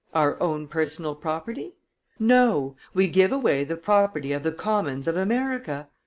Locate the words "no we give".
2.17-3.31